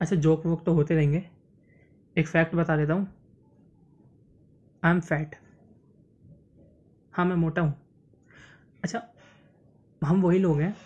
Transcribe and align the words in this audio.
अच्छा 0.00 0.16
जोक 0.16 0.46
वोक 0.46 0.64
तो 0.64 0.72
होते 0.72 0.94
रहेंगे। 0.94 1.24
एक 2.16 2.28
फैक्ट 2.28 2.54
बता 2.54 2.76
देता 2.76 2.94
हूँ। 2.94 3.06
आई 4.82 4.90
एम 4.90 5.00
फैट 5.00 5.36
हाँ 7.14 7.24
मैं 7.24 7.36
मोटा 7.36 7.62
हूँ। 7.62 7.74
अच्छा 8.84 9.02
हम 10.02 10.22
वही 10.22 10.38
लोग 10.38 10.60
हैं 10.60 10.76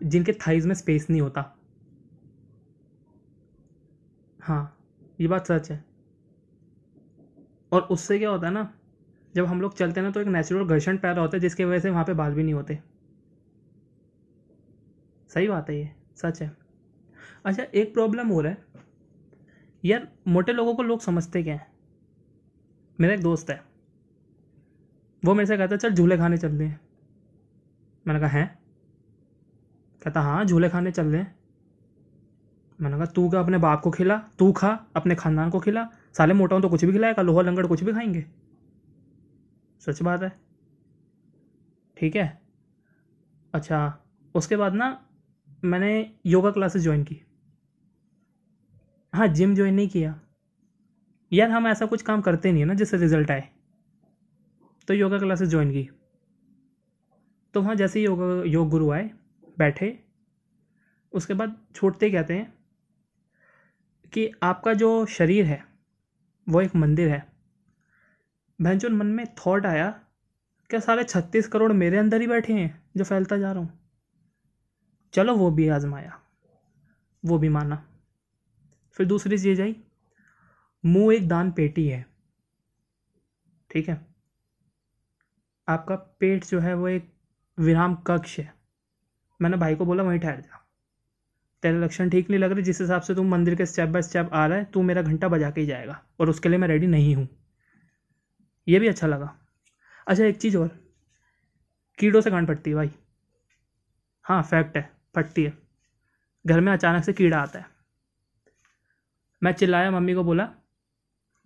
जिनके 0.00 0.32
थाइज 0.32 0.66
में 0.66 0.74
स्पेस 0.74 1.06
नहीं 1.10 1.20
होता। 1.20 1.52
हाँ 4.40 4.78
ये 5.20 5.28
बात 5.28 5.46
सच 5.46 5.70
है। 5.70 5.84
और 7.72 7.82
उससे 7.82 8.18
क्या 8.18 8.30
होता 8.30 8.46
है 8.46 8.52
ना, 8.52 8.72
जब 9.34 9.46
हम 9.46 9.60
लोग 9.60 9.74
चलते 9.74 10.00
हैं 10.00 10.06
ना 10.06 10.10
तो 10.12 10.20
एक 10.20 10.26
नेचुरल 10.26 10.64
घर्षण 10.64 10.96
पैदा 10.96 11.20
होता 11.20 11.36
है, 11.36 11.40
जिसकी 11.40 11.64
वजह 11.64 11.78
से 11.78 11.90
वहाँ 11.90 12.04
पे 12.04 12.14
बाल 12.14 12.34
भी 12.34 12.42
नहीं 12.42 12.54
होते। 12.54 12.78
सही 15.30 15.48
बात 15.48 15.70
है 15.70 15.78
ये, 15.78 15.90
सच 16.16 16.42
है। 16.42 16.65
अच्छा 17.46 17.62
एक 17.62 17.94
प्रॉब्लम 17.94 18.28
हो 18.28 18.40
रहा 18.40 18.52
है। 18.52 18.64
यार, 19.84 20.12
मोटे 20.28 20.52
लोगों 20.52 20.74
को 20.74 20.82
लोग 20.82 21.00
समझते 21.00 21.42
क्या 21.42 21.54
हैं? 21.54 21.72
मेरा 23.00 23.14
एक 23.14 23.20
दोस्त 23.20 23.50
है। 23.50 23.62
वो 25.24 25.34
मेरे 25.34 25.46
से 25.46 25.56
कहता 25.56 25.76
चल, 25.76 25.94
झूले 25.94 26.16
खाने 26.16 26.36
चलते 26.36 26.64
हैं। 26.64 26.80
मैंने 28.06 28.20
कहा, 28.20 28.28
हैं? 28.28 28.58
कहता 30.02 30.20
हाँ 30.20 30.44
झूले 30.44 30.68
खाने 30.68 30.90
चल 30.90 31.14
हैं। 31.14 31.38
मैंने 32.80 32.96
कहा, 32.96 33.06
तू 33.06 33.30
क्या 33.30 33.40
अपने 33.40 33.58
बाप 33.58 33.80
को 33.80 33.90
खिला? 33.90 34.18
तू 34.38 34.52
खा, 34.52 34.86
अपने 34.96 35.14
खानदान 35.14 35.50
को 35.50 35.60
खिला? 35.60 35.88
साले 36.18 36.34
मोटा 36.34 36.60
तो 36.60 36.68
कुछ 36.68 36.84
भी 36.84 36.92
खिलाएगा? 36.92 37.22
लोहा 37.22 37.42
लंगड़ 37.42 37.66
कुछ 37.66 37.84
भी 37.84 37.92
खाएँगे? 37.92 38.26
सच 39.80 40.02
बात 40.02 40.22
है। 40.22 40.40
ठीक 41.96 42.16
है। 42.16 42.42
अच्छा 43.54 44.04
उसके 44.34 44.56
बाद 44.56 44.74
ना, 44.74 45.06
मैंने 45.64 46.14
योगा 46.26 46.50
क्लासेस 46.50 46.82
ज्वाइन 46.82 47.04
की। 47.04 47.22
हाँ 49.16 49.28
जिम 49.28 49.54
ज्वाइन 49.54 49.74
नहीं 49.74 49.88
किया। 49.88 50.20
यार, 51.32 51.50
हम 51.50 51.66
ऐसा 51.66 51.86
कुछ 51.86 52.02
काम 52.02 52.20
करते 52.20 52.52
नहीं 52.52 52.62
है 52.62 52.68
ना, 52.68 52.74
जिससे 52.74 52.96
रिज़ल्ट 52.96 53.30
आए। 53.30 53.48
तो 54.88 54.94
योगा 54.94 55.18
क्लासेस 55.18 55.48
ज्वाइन 55.48 55.72
की। 55.72 55.90
तो 57.54 57.62
वहाँ 57.62 57.74
जैसे 57.74 57.98
ही 57.98 58.04
योगा 58.04 58.42
योग 58.42 58.68
गुरु 58.68 58.90
आए, 58.90 59.10
बैठे, 59.58 60.04
उसके 61.12 61.34
बाद 61.34 61.66
छोड़ते 61.74 62.10
कहते 62.10 62.34
हैं 62.34 62.54
कि 64.12 64.32
आपका 64.42 64.72
जो 64.72 65.06
शरीर 65.06 65.44
है, 65.44 65.66
वो 66.48 66.60
एक 66.60 66.76
मंदिर 66.76 67.08
है। 67.08 67.32
भैंचुन 68.62 68.92
मन 68.92 69.06
में 69.06 69.26
थॉट 69.26 69.66
आया, 69.66 69.90
क्या 70.70 70.80
सारे 70.80 71.04
छत्तीस 71.04 71.48
करोड़ 71.48 71.72
मेरे 71.72 71.98
अंदर 71.98 72.20
ही 72.20 72.26
बैठे 72.26 72.52
हैं, 72.52 72.82
जो 72.96 73.04
फैलता 73.04 73.38
जा 73.38 73.52
रहा 73.52 73.62
हूँ? 73.62 73.90
चलो, 75.12 75.36
वो 75.36 75.50
भी 75.50 75.68
आजमाया। 75.68 76.20
वो 77.24 77.38
भी 77.38 77.48
माना। 77.48 77.88
फिर 78.96 79.06
दूसरी 79.06 79.38
चीज़ 79.38 79.62
आई 79.62 79.76
मुँह 80.84 81.14
एक 81.14 81.28
दान 81.28 81.50
पेटी 81.50 81.88
है, 81.88 82.04
ठीक 83.70 83.88
है? 83.88 84.06
आपका 85.68 85.94
पेट 86.20 86.44
जो 86.44 86.60
है 86.60 86.74
वो 86.74 86.88
एक 86.88 87.12
विराम 87.58 87.94
कक्ष 88.06 88.38
है। 88.38 88.52
मैंने 89.40 89.56
भाई 89.56 89.74
को 89.74 89.84
बोला, 89.86 90.02
वहीं 90.02 90.20
ठहर 90.20 90.40
जा। 90.40 90.62
तेरे 91.62 91.78
लक्षण 91.80 92.10
ठीक 92.10 92.30
नहीं 92.30 92.40
लग 92.40 92.52
रहे, 92.52 92.62
जिस 92.62 92.80
हिसाब 92.80 93.02
से 93.02 93.14
तू 93.14 93.22
मंदिर 93.22 93.54
के 93.54 93.66
स्टेप 93.66 93.88
बाय 93.88 94.02
स्टेप 94.02 94.30
आ 94.32 94.46
रहा 94.46 94.58
है, 94.58 94.64
तू 94.64 94.82
मेरा 94.82 95.02
घंटा 95.02 95.28
बजा 95.28 95.50
के 95.50 95.60
ही 95.60 95.66
जाएगा 95.66 96.02
और 96.20 96.30
उसके 96.30 96.48
लिए 96.48 96.58
मैं 96.58 96.68
रेडी 96.68 96.86
नहीं 96.86 97.14
हूँ। 97.16 97.28
ये 98.68 98.78
भी 98.78 98.88
अच्छा 98.88 99.06
लगा। 99.06 99.34
अच्छा 100.06 100.24
एक 100.24 100.36
चीज़ 100.36 100.56
और। 100.56 100.68
कीड़ों 101.98 102.20
से 102.20 102.30
गांड 102.30 102.48
फटती 102.48 102.70
है 102.70 102.76
भाई। 102.76 102.90
हाँ 104.24 104.42
फैक्ट 104.42 104.76
है, 104.76 104.90
फटती 105.16 105.44
है। 105.44 105.58
घर 106.46 106.60
में 106.60 106.72
अचानक 106.72 107.04
से 107.04 107.12
कीड़ा 107.12 107.38
आता 107.38 107.58
है। 107.58 107.75
मैं 109.42 109.52
चिल्लाया, 109.52 109.90
मम्मी 109.90 110.14
को 110.14 110.24
बोला 110.24 110.44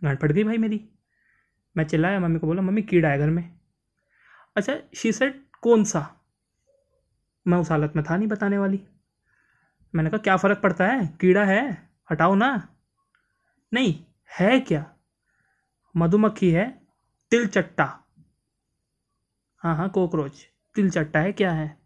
गांड 0.05 0.19
फट 0.19 0.33
गई 0.33 0.45
भाई 0.45 0.59
मेरी? 0.59 0.89
मैं 1.77 1.85
चिल्लाया, 1.85 2.21
मम्मी 2.21 2.39
को 2.39 2.47
बोला, 2.47 2.63
मम्मी, 2.63 2.83
कीड़ा 2.83 3.09
है 3.09 3.19
घर 3.19 3.31
में। 3.31 3.59
अच्छा 4.57 4.77
शी 4.95 5.13
सेट 5.13 5.47
कौन 5.63 5.85
सा? 5.85 6.21
मैं 7.47 7.59
उस 7.59 7.71
हालत 7.71 7.93
में 7.97 8.05
था 8.11 8.17
नहीं 8.17 8.29
बताने 8.29 8.59
वाली। 8.59 8.81
मैंने 9.95 10.11
कहा, 10.11 10.19
क्या 10.19 10.37
फ़र्क 10.37 10.61
पड़ता 10.63 10.87
है? 10.87 11.07
कीड़ा 11.21 11.45
है? 11.45 11.89
हटाओ 12.11 12.35
ना। 12.35 12.69
नहीं, 13.75 14.05
है 14.41 14.61
क्या? 14.61 14.95
मधुमक्खी 15.97 16.51
है 16.51 16.83
तिल 17.31 17.47
चट्टा 17.47 17.85
हाँ 19.57 19.77
हाँ 19.77 19.89
कॉकरोच। 19.89 20.47
तिल 20.75 20.91
चट्टा 20.91 21.21
है, 21.21 21.33
क्या 21.33 21.53
है? 21.53 21.79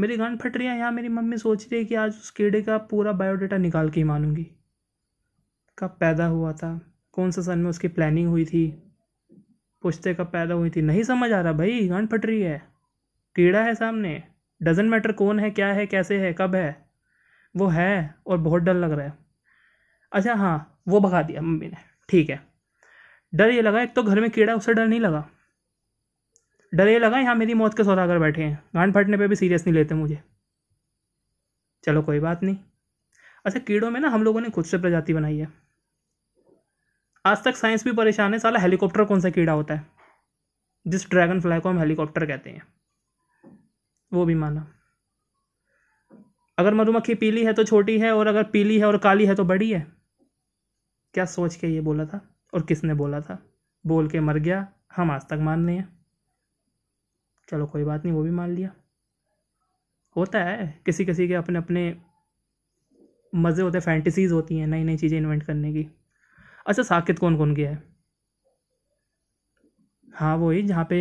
मेरी 0.00 0.16
गांड 0.16 0.38
फट 0.38 0.56
रही 0.56 0.66
है 0.66 0.78
यहाँ, 0.78 0.92
मेरी 0.92 1.08
मम्मी 1.08 1.36
सोच 1.36 1.64
रही 1.64 1.78
है 1.78 1.84
कि 1.84 1.94
आज 1.94 2.10
उस 2.10 2.30
कीड़े 2.30 2.62
का 2.62 2.78
पूरा 2.78 3.12
बायोडाटा 3.12 3.56
निकाल 3.56 3.90
के 3.90 4.00
ही 4.00 4.04
मानूँगी। 4.04 4.50
कब 5.78 5.96
पैदा 6.00 6.26
हुआ 6.26 6.52
था? 6.52 6.92
कौन 7.12 7.30
सा 7.30 7.42
सन 7.42 7.58
में 7.58 7.70
उसकी 7.70 7.88
प्लानिंग 7.88 8.28
हुई 8.28 8.44
थी? 8.44 8.82
पुश्ते 9.82 10.14
कब 10.14 10.26
पैदा 10.26 10.54
हुई 10.54 10.70
थी? 10.70 10.82
नहीं 10.82 11.02
समझ 11.02 11.32
आ 11.32 11.40
रहा 11.40 11.52
भाई 11.52 11.88
गांड 11.88 12.08
फट 12.08 12.26
रही 12.26 12.42
है। 12.42 12.62
कीड़ा 13.36 13.62
है 13.62 13.74
सामने। 13.74 14.22
डजेंट 14.62 14.90
मैटर 14.90 15.12
कौन 15.12 15.40
है, 15.40 15.50
क्या 15.50 15.66
है, 15.66 15.86
कैसे 15.86 16.18
है, 16.18 16.32
कब 16.32 16.54
है। 16.54 16.84
वो 17.56 17.66
है 17.66 18.14
और 18.26 18.38
बहुत 18.38 18.62
डर 18.62 18.74
लग 18.74 18.92
रहा 18.92 19.06
है। 19.06 19.18
अच्छा 20.12 20.34
हाँ 20.34 20.82
वो 20.88 21.00
भगा 21.00 21.22
दिया 21.22 21.40
मम्मी 21.42 21.68
ने। 21.68 21.76
ठीक 22.08 22.30
है। 22.30 22.46
डर 23.34 23.50
ये 23.50 23.62
लगा, 23.62 23.82
एक 23.82 23.94
तो 23.94 24.02
घर 24.02 24.20
में 24.20 24.30
कीड़ा, 24.30 24.54
उससे 24.54 24.74
डर 24.74 24.86
नहीं 24.86 25.00
लगा। 25.00 25.28
डर 26.74 26.88
ये 26.88 26.98
लगा, 26.98 27.18
यहाँ 27.18 27.34
मेरी 27.34 27.54
मौत 27.54 27.76
के 27.76 27.84
सौदागर 27.84 28.18
बैठे 28.18 28.42
हैं। 28.42 28.62
गांड 28.74 28.94
फटने 28.94 29.16
पे 29.16 29.28
भी 29.28 29.36
सीरियस 29.36 29.66
नहीं 29.66 29.74
लेते 29.74 29.94
मुझे। 29.94 30.22
चलो 31.84 32.02
कोई 32.02 32.20
बात 32.20 32.42
नहीं। 32.42 32.56
अच्छा 33.44 33.60
कीड़ों 33.60 33.90
में 33.90 34.00
ना 34.00 34.08
हम 34.08 34.22
लोगों 34.22 34.40
ने 34.40 34.50
खुद 34.50 34.64
से 34.64 34.78
प्रजाति 34.78 35.14
बनाई 35.14 35.38
है। 35.38 35.48
आज 37.26 37.44
तक 37.44 37.56
साइंस 37.56 37.84
भी 37.84 37.92
परेशान 37.92 38.32
है, 38.32 38.38
साला 38.38 38.58
हेलीकॉप्टर 38.58 39.04
कौन 39.04 39.20
सा 39.20 39.30
कीड़ा 39.30 39.52
होता 39.52 39.74
है? 39.74 39.86
जिस 40.86 41.10
ड्रैगन 41.10 41.40
फ्लाई 41.40 41.60
को 41.60 41.68
हम 41.68 41.78
हेलीकॉप्टर 41.78 42.26
कहते 42.26 42.50
हैं। 42.50 42.66
वो 44.12 44.24
भी 44.24 44.34
माना। 44.34 44.74
अगर 46.58 46.74
मधुमक्खी 46.74 47.14
पीली 47.14 47.44
है 47.44 47.52
तो 47.52 47.64
छोटी 47.64 47.98
है, 47.98 48.12
और 48.12 48.26
अगर 48.26 48.44
पीली 48.44 48.78
है 48.78 48.84
और 48.84 48.98
काली 48.98 49.26
है 49.26 49.34
तो 49.34 49.44
बड़ी 49.44 49.72
है। 49.72 49.92
क्या 51.14 51.24
सोच 51.24 51.56
के 51.56 51.66
ये 51.66 51.80
बोला 51.80 52.04
था? 52.04 52.34
और 52.54 52.62
किसने 52.62 52.94
बोला 52.94 53.20
था? 53.20 53.46
बोल 53.86 54.08
के 54.08 54.20
मर 54.20 54.38
गया, 54.38 54.72
हम 54.96 55.10
आज 55.10 55.22
तक 55.22 55.38
मान 55.40 55.66
रहे 55.66 55.76
हैं। 55.76 56.06
चलो, 57.48 57.66
कोई 57.66 57.84
बात 57.84 58.04
नहीं, 58.04 58.14
वो 58.14 58.22
भी 58.22 58.30
मान 58.30 58.50
लिया। 58.50 58.74
होता 60.16 60.38
है 60.38 60.82
किसी 60.86 61.04
किसी 61.04 61.28
के 61.28 61.34
अपने 61.34 61.58
अपने 61.58 62.02
मज़े 63.32 63.62
होते 63.62 63.78
हैं 63.78 63.84
फैंटेसीज 63.84 64.32
होती 64.32 64.58
हैं 64.58 64.66
नई 64.68 64.84
नई 64.84 64.96
चीज़ें 64.96 65.18
इन्वेंट 65.18 65.42
करने 65.42 65.72
की। 65.72 65.88
अच्छा 66.66 66.82
साकित 66.84 67.18
कौन 67.18 67.36
कौन 67.36 67.54
गया 67.54 67.70
है? 67.70 67.82
हाँ 70.08 70.36
वही, 70.36 70.62
जहाँ 70.62 70.84
पे 70.84 70.98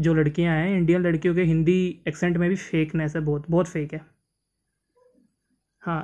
जो 0.00 0.14
लड़कियाँ 0.14 0.54
हैं 0.56 0.76
इंडियन 0.76 1.02
लड़कियों 1.02 1.34
के 1.34 1.42
हिंदी 1.44 1.76
एक्सेंट 2.08 2.36
में 2.36 2.48
भी 2.48 2.56
फेकनेस 2.56 3.16
है, 3.16 3.22
बहुत 3.22 3.50
बहुत 3.50 3.68
फेक 3.68 3.92
है। 3.94 4.00
हाँ 5.82 6.02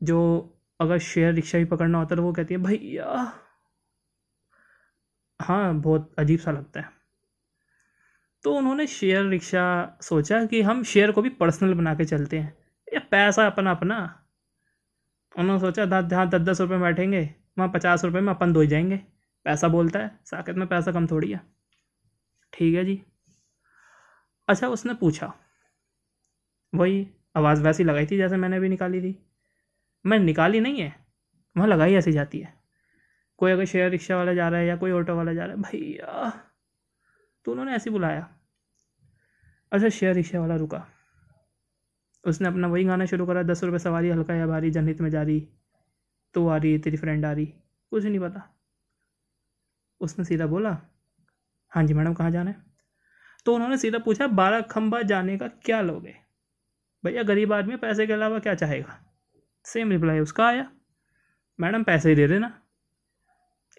जो 0.00 0.18
अगर 0.80 0.98
शेयर 1.04 1.34
रिक्शा 1.34 1.58
भी 1.58 1.64
पकड़ना 1.66 1.98
होता 1.98 2.14
है 2.14 2.16
तो 2.16 2.22
वो 2.22 2.32
कहती 2.32 2.54
है, 2.54 2.60
भैया! 2.60 3.32
हाँ 5.40 5.74
बहुत 5.80 6.10
अजीब 6.18 6.38
सा 6.40 6.50
लगता 6.50 6.80
है। 6.80 6.88
तो 8.44 8.52
उन्होंने 8.54 8.86
शेयर 8.86 9.24
रिक्शा 9.24 9.62
सोचा 10.02 10.44
कि 10.46 10.60
हम 10.62 10.82
शेयर 10.84 11.10
को 11.12 11.22
भी 11.22 11.28
पर्सनल 11.38 11.74
बना 11.74 11.94
के 11.94 12.04
चलते 12.04 12.38
हैं। 12.38 12.52
या 12.88 13.00
पैसा 13.10 13.46
अपना 13.46 13.70
अपना 13.70 13.98
उन्होंने 15.34 15.60
सोचा 15.60 15.84
दस 15.86 16.04
जहाँ 16.04 16.28
दस 16.28 16.40
दस 16.40 16.60
रुपये 16.60 16.76
में 16.76 16.82
बैठेंगे, 16.82 17.22
वहाँ 17.58 17.70
पचास 17.74 18.04
रुपये 18.04 18.20
में 18.20 18.32
अपन 18.32 18.52
दो 18.52 18.64
जाएँगे। 18.64 18.96
पैसा 19.46 19.68
बोलता 19.68 19.98
है, 19.98 20.10
साकेत 20.24 20.56
में 20.56 20.66
पैसा 20.68 20.92
कम 20.92 21.06
थोड़ी 21.06 21.30
है। 21.32 21.40
ठीक 22.52 22.74
है 22.74 22.84
जी। 22.84 23.02
अच्छा 24.48 24.68
उसने 24.68 24.94
पूछा, 24.94 25.32
वही 26.72 27.06
आवाज़ 27.36 27.62
वैसी 27.62 27.84
लगाई 27.84 28.06
थी 28.06 28.16
जैसे 28.16 28.36
मैंने 28.36 28.60
भी 28.60 28.68
निकाली 28.68 29.00
थी? 29.00 29.16
मैं 30.04 30.18
निकाली 30.18 30.60
नहीं 30.60 30.80
है, 30.80 30.94
वहाँ 31.56 31.68
लगाई 31.68 31.94
ऐसी 31.94 32.12
जाती 32.12 32.40
है। 32.40 32.52
कोई 33.38 33.52
अगर 33.52 33.64
शेयर 33.64 33.90
रिक्शा 33.90 34.16
वाला 34.16 34.34
जा 34.34 34.48
रहा 34.48 34.60
है 34.60 34.66
या 34.66 34.76
कोई 34.76 34.90
ऑटो 34.92 35.16
वाला 35.16 35.32
जा 35.34 35.44
रहा 35.44 35.56
है, 35.56 35.62
भैया 35.62 36.32
तो 37.46 37.52
उन्होंने 37.52 37.74
ऐसे 37.74 37.90
बुलाया। 37.90 38.28
अच्छा 39.72 39.88
शेयर 39.88 40.14
रिक्शा 40.14 40.40
वाला 40.40 40.56
रुका। 40.56 40.86
उसने 42.26 42.48
अपना 42.48 42.68
वही 42.68 42.84
गाना 42.84 43.06
शुरू 43.06 43.26
करा, 43.26 43.42
दस 43.42 43.64
रुपये 43.64 43.78
सवारी, 43.78 44.10
हल्का 44.10 44.34
या 44.34 44.46
भारी, 44.46 44.70
जनहित 44.70 45.00
में 45.00 45.10
जा 45.10 45.22
रही 45.22 45.48
तो 46.34 46.48
आ 46.48 46.56
रही, 46.56 46.78
तेरी 46.78 46.96
फ्रेंड 46.96 47.24
आ 47.24 47.32
रही, 47.32 47.46
कुछ 47.90 48.04
नहीं 48.04 48.20
पता। 48.20 48.48
उसने 50.00 50.24
सीधा 50.24 50.46
बोला 50.46 50.78
हाँ 51.72 51.84
जी 51.84 51.94
मैडम, 51.94 52.14
कहाँ 52.14 52.30
जाना 52.30 52.50
है? 52.50 52.56
तो 53.46 53.54
उन्होंने 53.54 53.76
सीधा 53.76 53.98
पूछा, 53.98 54.26
बारह 54.26 54.60
खंबा 54.60 55.02
जाने 55.02 55.38
का 55.38 55.48
क्या 55.48 55.80
लोगे? 55.80 56.14
भैया, 57.04 57.22
गरीब 57.22 57.52
आदमी 57.52 57.76
पैसे 57.76 58.06
के 58.06 58.12
अलावा 58.12 58.38
क्या 58.38 58.54
चाहेगा? 58.54 58.98
सेम 59.64 59.90
रिप्लाई 59.90 60.20
उसका 60.20 60.46
आया, 60.46 60.70
मैडम, 61.60 61.82
पैसे 61.84 62.08
ही 62.08 62.14
दे 62.14 62.28
देना। 62.28 62.60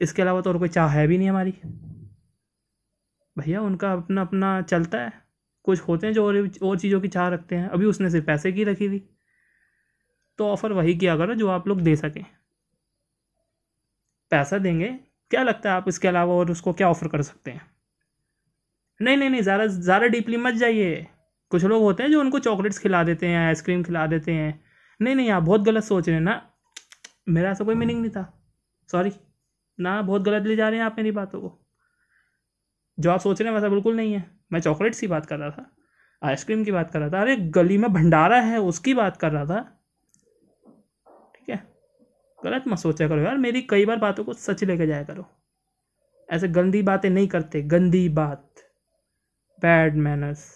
इसके 0.01 0.21
अलावा 0.21 0.41
तो 0.41 0.49
और 0.49 0.57
कोई 0.57 0.69
चाह 0.69 0.89
है 0.89 1.07
भी 1.07 1.17
नहीं 1.17 1.29
हमारी। 1.29 1.51
भैया, 3.37 3.61
उनका 3.61 3.93
अपना 3.93 4.21
अपना 4.21 4.61
चलता 4.61 5.01
है। 5.01 5.24
कुछ 5.65 5.81
होते 5.81 6.07
हैं 6.07 6.13
जो 6.13 6.25
और 6.27 6.49
और 6.63 6.79
चीज़ों 6.79 7.01
की 7.01 7.07
चाह 7.07 7.27
रखते 7.29 7.55
हैं। 7.55 7.69
अभी 7.69 7.85
उसने 7.85 8.09
सिर्फ़ 8.09 8.25
पैसे 8.25 8.51
की 8.51 8.63
रखी 8.63 8.89
थी। 8.89 8.99
तो 10.39 10.47
ऑफ़र 10.47 10.73
वही 10.73 10.95
किया 10.95 11.17
करो 11.17 11.35
जो 11.35 11.47
आप 11.49 11.67
लोग 11.67 11.81
दे 11.81 11.95
सकें। 11.95 12.23
पैसा 14.31 14.57
देंगे। 14.57 14.87
क्या 15.31 15.43
लगता 15.43 15.69
है 15.69 15.75
आप 15.75 15.87
इसके 15.87 16.07
अलावा 16.07 16.33
और 16.33 16.51
उसको 16.51 16.73
क्या 16.73 16.89
ऑफ़र 16.89 17.07
कर 17.07 17.21
सकते 17.21 17.51
हैं? 17.51 17.61
नहीं 18.99 19.17
नहीं 19.17 19.29
नहीं, 19.29 19.41
ज़्यादा 19.41 19.65
ज़्यादा 19.67 20.07
डीपली 20.07 20.37
मत 20.37 20.53
जाइए। 20.53 21.05
कुछ 21.51 21.63
लोग 21.63 21.81
होते 21.83 22.03
हैं 22.03 22.11
जो 22.11 22.19
उनको 22.19 22.39
चॉकलेट्स 22.39 22.79
खिला 22.79 23.03
देते 23.03 23.27
हैं 23.27 23.47
आइसक्रीम 23.47 23.83
खिला 23.83 24.05
देते 24.07 24.31
हैं। 24.31 24.63
नहीं 24.99 25.15
नहीं, 25.15 25.29
आप 25.29 25.43
बहुत 25.43 25.61
गलत 25.61 25.83
सोच 25.83 26.07
रहे 26.07 26.17
हैं 26.17 26.23
ना। 26.23 26.41
मेरा 27.29 27.51
ऐसा 27.51 27.63
कोई 27.63 27.75
मीनिंग 27.75 27.99
नहीं 28.01 28.11
था। 28.11 28.23
सॉरी 28.89 29.11
ना, 29.79 30.01
बहुत 30.01 30.21
गलत 30.21 30.47
ले 30.47 30.55
जा 30.55 30.69
रहे 30.69 30.79
हैं 30.79 30.85
आप 30.85 30.95
मेरी 30.97 31.11
बातों 31.11 31.41
को। 31.41 31.59
जो 32.97 33.11
आप 33.11 33.19
सोच 33.19 33.41
रहे 33.41 33.49
हैं 33.49 33.55
वैसा 33.55 33.69
बिल्कुल 33.69 33.95
नहीं 33.95 34.13
है। 34.13 34.25
मैं 34.51 34.59
चॉकलेट्स 34.59 34.99
की 34.99 35.07
बात 35.07 35.25
कर 35.25 35.37
रहा 35.39 35.49
था, 35.49 35.69
आइसक्रीम 36.21 36.63
की 36.63 36.71
बात 36.71 36.91
कर 36.91 36.99
रहा 36.99 37.09
था, 37.09 37.21
अरे 37.21 37.35
गली 37.51 37.77
में 37.77 37.91
भंडारा 37.93 38.39
है, 38.41 38.59
उसकी 38.59 38.93
बात 38.93 39.17
कर 39.17 39.31
रहा 39.31 39.45
था। 39.45 39.61
ठीक 41.35 41.49
है, 41.49 41.63
गलत 42.39 42.63
मत 42.67 42.77
सोचा 42.77 43.07
करो 43.07 43.21
यार, 43.21 43.37
मेरी 43.37 43.61
कई 43.61 43.85
बार 43.85 43.97
बातों 43.97 44.23
को 44.23 44.33
सच 44.33 44.63
लेके 44.63 44.87
जाया 44.87 45.03
करो। 45.03 45.25
ऐसे 46.29 46.47
गंदी 46.49 46.81
बातें 46.81 47.09
नहीं 47.09 47.27
करते, 47.27 47.61
गंदी 47.63 48.07
बात 48.09 48.63
बैड 49.61 49.95
मैनर्स 49.97 50.47